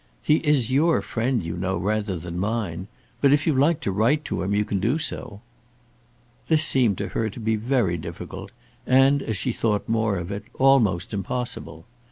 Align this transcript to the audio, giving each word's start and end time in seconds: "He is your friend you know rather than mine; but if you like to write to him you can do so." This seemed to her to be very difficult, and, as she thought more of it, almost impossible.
"He 0.23 0.37
is 0.37 0.71
your 0.71 1.03
friend 1.03 1.43
you 1.45 1.55
know 1.55 1.77
rather 1.77 2.17
than 2.17 2.39
mine; 2.39 2.87
but 3.21 3.31
if 3.31 3.45
you 3.45 3.53
like 3.53 3.81
to 3.81 3.91
write 3.91 4.25
to 4.25 4.41
him 4.41 4.51
you 4.55 4.65
can 4.65 4.79
do 4.79 4.97
so." 4.97 5.41
This 6.47 6.63
seemed 6.63 6.97
to 6.97 7.09
her 7.09 7.29
to 7.29 7.39
be 7.39 7.55
very 7.55 7.97
difficult, 7.97 8.51
and, 8.87 9.21
as 9.21 9.37
she 9.37 9.53
thought 9.53 9.87
more 9.87 10.17
of 10.17 10.31
it, 10.31 10.45
almost 10.55 11.13
impossible. 11.13 11.85